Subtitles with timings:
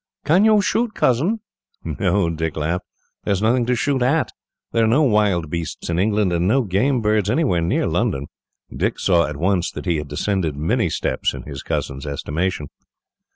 [0.25, 1.41] "Can you shoot, cousin?"
[1.83, 2.85] "No," Dick laughed.
[3.23, 4.31] "There is nothing to shoot at.
[4.71, 8.25] There are no wild beasts in England, and no game birds anywhere near London."
[8.75, 12.69] Dick saw, at once, that he had descended many steps in his cousins' estimation.